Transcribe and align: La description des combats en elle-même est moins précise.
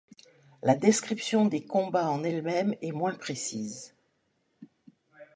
La 0.63 0.73
description 0.75 1.45
des 1.45 1.63
combats 1.63 2.09
en 2.09 2.23
elle-même 2.23 2.73
est 2.81 2.91
moins 2.91 3.13
précise. 3.13 3.93